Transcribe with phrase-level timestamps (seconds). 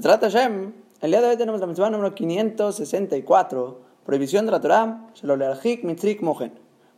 [0.00, 5.08] trata Hashem, el día de hoy tenemos la mitzvah número 564, prohibición de la Torah,
[5.82, 6.52] mitrik mojen,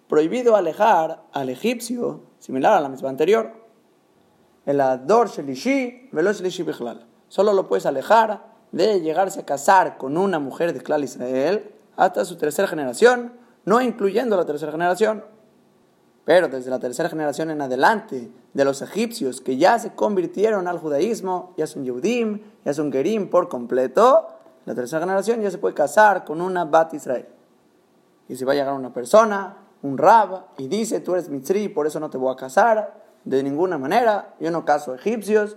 [0.08, 3.53] prohibido alejar al egipcio, similar a la mitzvah anterior,
[4.66, 7.06] el ador shelishi, velo shelishi bichlal.
[7.29, 12.24] Solo lo puedes alejar de llegarse a casar con una mujer de Klal Israel hasta
[12.24, 13.33] su tercera generación,
[13.65, 15.24] no incluyendo la tercera generación.
[16.29, 20.79] Pero desde la tercera generación en adelante, de los egipcios que ya se convirtieron al
[20.79, 24.29] judaísmo, ya son Yehudim, ya son Gerim por completo,
[24.66, 27.29] la tercera generación ya se puede casar con una Bat Israel.
[28.29, 31.87] Y si va a llegar una persona, un Rab, y dice, tú eres Mitzri, por
[31.87, 35.57] eso no te voy a casar, de ninguna manera, yo no caso egipcios,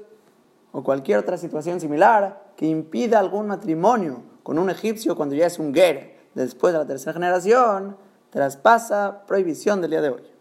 [0.71, 5.59] o cualquier otra situación similar que impida algún matrimonio con un egipcio cuando ya es
[5.59, 7.97] un Ger, después de la tercera generación,
[8.29, 10.31] traspasa prohibición del día de hoy.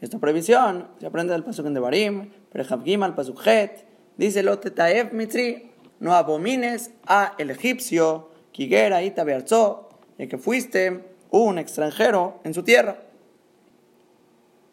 [0.00, 2.64] Esta prohibición se aprende del pasuk en Devarim, pero
[3.04, 3.84] al pasuk Het,
[4.16, 11.04] dice lo tetaev mitri, no abomines a el egipcio, kigera ita bearzó, de que fuiste
[11.30, 12.98] un extranjero en su tierra.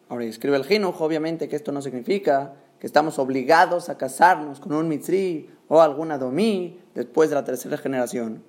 [0.08, 4.74] Ahora escribe el Jinuj, obviamente que esto no significa que estamos obligados a casarnos con
[4.74, 8.44] un mitri o algún adomí después de la tercera generación.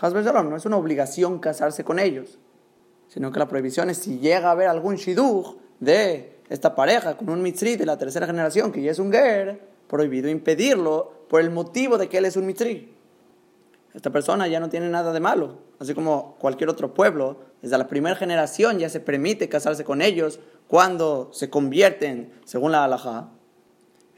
[0.00, 2.40] Hasbe no es una obligación casarse con ellos,
[3.06, 7.30] sino que la prohibición es si llega a haber algún shidduch de esta pareja con
[7.30, 11.50] un mitzri de la tercera generación que ya es un ger, prohibido impedirlo por el
[11.50, 12.94] motivo de que él es un mitzri.
[13.94, 17.86] Esta persona ya no tiene nada de malo, así como cualquier otro pueblo, desde la
[17.86, 23.30] primera generación ya se permite casarse con ellos cuando se convierten según la halajá.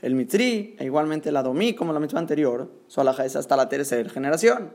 [0.01, 3.69] El mitri, e igualmente la domí, como la mitzvah anterior, su halajá es hasta la
[3.69, 4.73] tercera generación.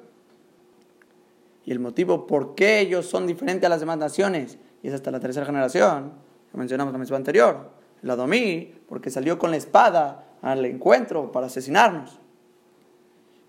[1.65, 5.11] Y el motivo por qué ellos son diferentes a las demás naciones, y es hasta
[5.11, 6.13] la tercera generación,
[6.53, 7.69] mencionamos en la mitzvah anterior,
[8.01, 12.19] la domí, porque salió con la espada al encuentro para asesinarnos.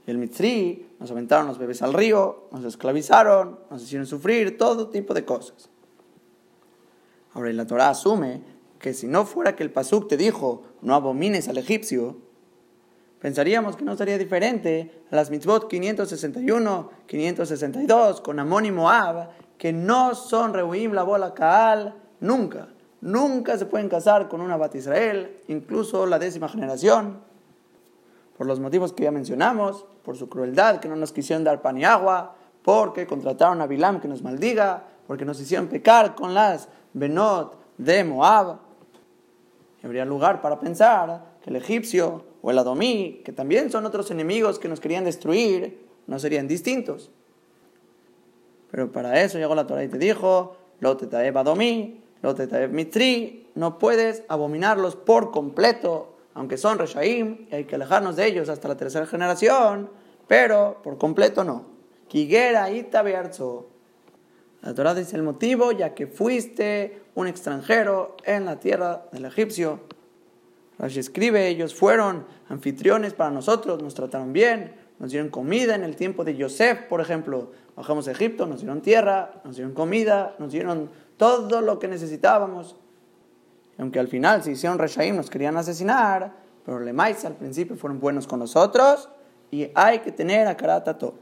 [0.07, 5.15] El mitzri, nos aventaron los bebés al río, nos esclavizaron, nos hicieron sufrir, todo tipo
[5.15, 5.69] de cosas.
[7.35, 8.43] Ahora, la Torah asume
[8.79, 12.17] que si no fuera que el Pasuk te dijo, no abomines al egipcio,
[13.21, 19.73] pensaríamos que no sería diferente a las mitzvot 561, 562, con Amón y Moab, que
[19.73, 22.69] no son Rehuim, la bola Kaal, nunca.
[23.03, 27.19] Nunca se pueden casar con una Bat Israel, incluso la décima generación,
[28.39, 31.79] por los motivos que ya mencionamos, por su crueldad, que no nos quisieron dar pan
[31.79, 36.69] y agua, porque contrataron a Bilam que nos maldiga, porque nos hicieron pecar con las
[36.93, 38.59] Benot de Moab.
[39.83, 44.61] habría lugar para pensar que el egipcio o el adomí, que también son otros enemigos
[44.61, 47.11] que nos querían destruir, no serían distintos.
[48.71, 52.02] Pero para eso llegó la Torah y te dijo, Lotetaeb adomí,
[52.71, 58.49] mitri, no puedes abominarlos por completo, aunque son reshaim, y hay que alejarnos de ellos
[58.49, 59.91] hasta la tercera generación,
[60.29, 61.67] pero por completo no.
[62.09, 63.03] Kigera ita
[64.63, 69.81] La Torah dice el motivo, ya que fuiste un extranjero en la tierra del egipcio.
[70.79, 75.97] Rashi escribe, ellos fueron anfitriones para nosotros, nos trataron bien, nos dieron comida en el
[75.97, 77.53] tiempo de Yosef, por ejemplo.
[77.77, 80.91] Bajamos a Egipto, nos dieron tierra, nos dieron comida, nos dieron
[81.23, 82.75] todo lo que necesitábamos.
[83.79, 86.33] Aunque al final se hicieron reshaim, nos querían asesinar,
[86.67, 89.09] pero Lemais al principio fueron buenos con nosotros
[89.49, 91.15] y hay que tener a Karatato.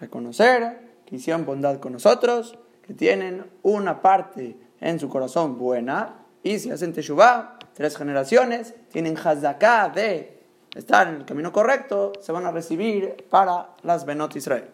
[0.00, 6.58] Reconocer que hicieron bondad con nosotros, que tienen una parte en su corazón buena y
[6.58, 12.46] si hacen Teshuvah, tres generaciones, tienen Hazaká de estar en el camino correcto, se van
[12.46, 14.70] a recibir para las Benot Israel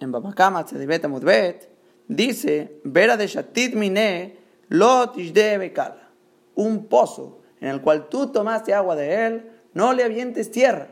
[0.00, 1.70] en Babakama Tzedibet Amudbet,
[2.08, 4.38] dice, Vera de Shatit Mine,
[4.68, 6.10] Bekala,
[6.54, 10.88] un pozo en el cual tú tomaste agua de él, no le avientes tierra.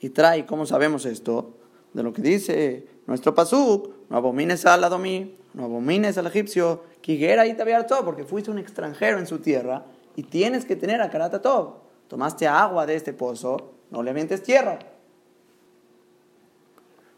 [0.00, 1.56] Y trae, ¿cómo sabemos esto?
[1.92, 7.46] De lo que dice nuestro pasuk, no abomines al Adomí, no abomines al egipcio, Kigera
[7.46, 11.40] y todo, porque fuiste un extranjero en su tierra y tienes que tener a Karata
[11.40, 11.82] todo.
[12.08, 14.78] Tomaste agua de este pozo, no le avientes tierra.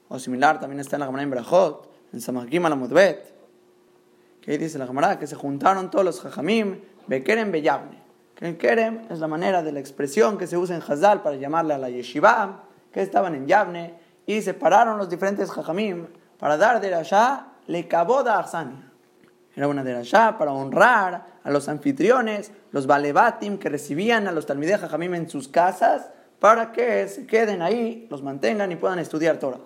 [0.09, 3.35] O similar también está en la Gemara en Brajot, en Samachim Alamudbet.
[4.41, 8.03] Que dice la Gemara que se juntaron todos los Jajamim, Bekerem Beyavne.
[8.35, 11.75] Que Kerem es la manera de la expresión que se usa en Hazal para llamarle
[11.75, 13.95] a la Yeshiva, que estaban en Yavne,
[14.27, 16.07] y separaron los diferentes Jajamim
[16.39, 18.91] para dar de Rasha le caboda Arsania.
[19.55, 24.47] Era una de Rasha para honrar a los anfitriones, los Balebatim que recibían a los
[24.47, 26.09] Talmideh Jajamim en sus casas,
[26.39, 29.59] para que se queden ahí, los mantengan y puedan estudiar Torah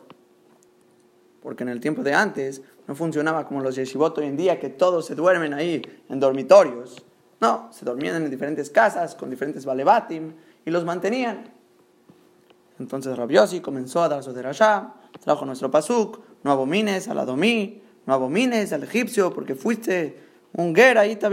[1.42, 4.68] porque en el tiempo de antes no funcionaba como los yeshivot hoy en día, que
[4.68, 7.04] todos se duermen ahí en dormitorios.
[7.40, 10.32] No, se dormían en diferentes casas con diferentes balebatim
[10.64, 11.50] y los mantenían.
[12.78, 18.14] Entonces Rabiosi comenzó a dar su derashá, trajo nuestro pasuk, no abomines al adomí, no
[18.14, 20.18] abomines al egipcio porque fuiste
[20.52, 21.26] un guerra y te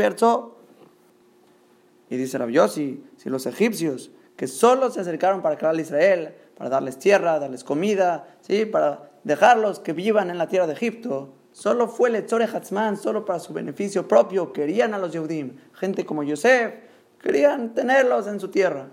[2.09, 6.69] Y dice Rabiosi, si los egipcios que solo se acercaron para crear a Israel, para
[6.69, 8.65] darles tierra, darles comida, ¿sí?
[8.65, 13.25] para dejarlos que vivan en la tierra de Egipto, solo fue el Etzore Hatzman, solo
[13.25, 16.73] para su beneficio propio, querían a los Yehudim, gente como Yosef,
[17.21, 18.89] querían tenerlos en su tierra.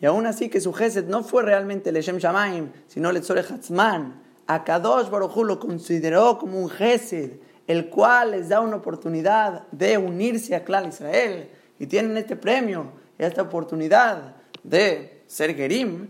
[0.00, 3.42] Y aún así que su Gesed no fue realmente el Shem Shamaim, sino el Etzore
[3.42, 4.20] Hatzman.
[4.48, 7.38] Akadosh Baruj lo consideró como un Gesed,
[7.68, 11.50] el cual les da una oportunidad de unirse a Klal Israel.
[11.78, 14.34] Y tienen este premio, esta oportunidad
[14.64, 16.08] de ser Gerim,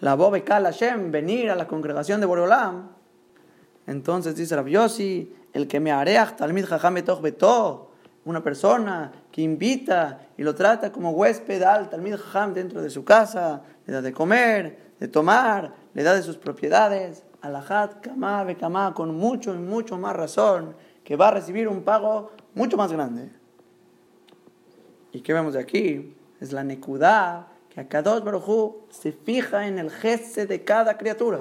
[0.00, 2.90] la Bobe Kal Hashem, venir a la congregación de Boreolam.
[3.86, 7.88] Entonces dice Rabbi Yossi, el que me areach talmid jajam beto,
[8.28, 13.02] una persona que invita y lo trata como huésped al Talmid Jajam dentro de su
[13.02, 18.92] casa, le da de comer, de tomar, le da de sus propiedades, alajat kama kama
[18.92, 23.30] con mucho y mucho más razón, que va a recibir un pago mucho más grande.
[25.12, 26.14] ¿Y qué vemos de aquí?
[26.38, 27.48] Es la nekudá
[27.78, 31.40] que Akadosh Baruj se fija en el jefe de cada criatura.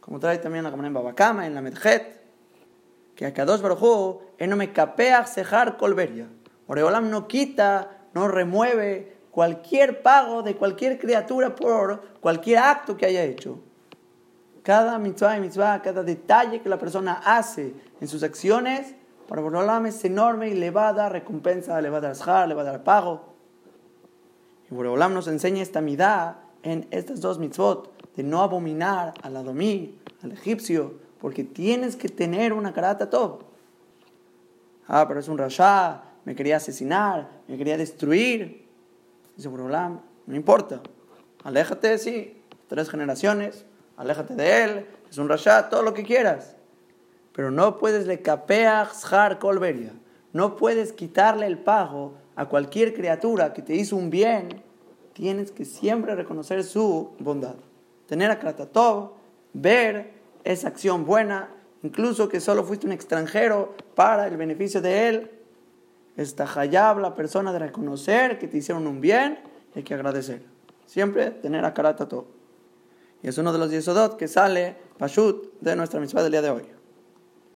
[0.00, 2.20] Como trae también la en Babakama, en la Medjet,
[3.14, 6.28] que a Kadosh Baruj él no me capea cejar colberia.
[6.66, 13.24] Oreolam no quita, no remueve cualquier pago de cualquier criatura por cualquier acto que haya
[13.24, 13.58] hecho.
[14.62, 18.94] Cada mitzvah y mitzvah, cada detalle que la persona hace en sus acciones,
[19.28, 20.70] para Boreolam es enorme y le
[21.08, 23.30] recompensa, le va a dar shar, le va a dar pago.
[24.70, 29.98] Y Boreolam nos enseña esta midá en estas dos mitzvot, de no abominar al adomí,
[30.22, 33.42] al egipcio, porque tienes que tener una karata top.
[34.86, 38.68] Ah, pero es un rasha, me quería asesinar, me quería destruir.
[39.36, 40.82] Dice Borolam, no importa,
[41.44, 43.64] aléjate, sí, tres generaciones,
[43.96, 46.56] aléjate de él, es un rasha, todo lo que quieras.
[47.32, 48.88] Pero no puedes le capear
[49.38, 49.92] colberia,
[50.32, 54.62] no puedes quitarle el pago a cualquier criatura que te hizo un bien.
[55.12, 57.56] Tienes que siempre reconocer su bondad.
[58.06, 59.12] Tener a Kratatov,
[59.52, 60.12] ver
[60.44, 61.50] esa acción buena,
[61.82, 65.30] incluso que solo fuiste un extranjero para el beneficio de él.
[66.16, 69.38] Está hayab la persona de reconocer que te hicieron un bien
[69.74, 70.42] hay que agradecer.
[70.86, 72.26] Siempre tener a karata todo.
[73.22, 76.50] Y es uno de los yesodot que sale Pashut de nuestra misma del día de
[76.50, 76.79] hoy.